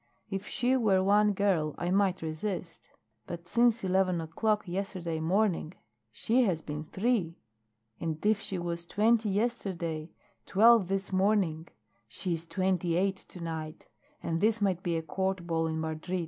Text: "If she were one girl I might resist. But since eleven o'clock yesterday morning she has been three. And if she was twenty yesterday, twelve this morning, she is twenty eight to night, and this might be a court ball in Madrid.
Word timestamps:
"If 0.31 0.47
she 0.47 0.75
were 0.75 1.03
one 1.03 1.33
girl 1.33 1.75
I 1.77 1.91
might 1.91 2.23
resist. 2.23 2.89
But 3.27 3.47
since 3.47 3.83
eleven 3.83 4.19
o'clock 4.19 4.67
yesterday 4.67 5.19
morning 5.19 5.75
she 6.11 6.41
has 6.41 6.63
been 6.63 6.85
three. 6.85 7.37
And 7.99 8.17
if 8.25 8.41
she 8.41 8.57
was 8.57 8.87
twenty 8.87 9.29
yesterday, 9.29 10.09
twelve 10.47 10.87
this 10.87 11.13
morning, 11.13 11.67
she 12.07 12.33
is 12.33 12.47
twenty 12.47 12.95
eight 12.95 13.17
to 13.17 13.41
night, 13.41 13.85
and 14.23 14.41
this 14.41 14.59
might 14.59 14.81
be 14.81 14.97
a 14.97 15.03
court 15.03 15.45
ball 15.45 15.67
in 15.67 15.79
Madrid. 15.79 16.19